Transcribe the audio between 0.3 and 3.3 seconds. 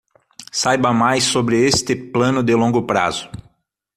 Saiba mais sobre este plano de longo prazo